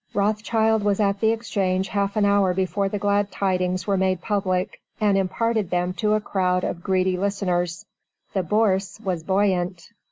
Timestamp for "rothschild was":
0.15-0.99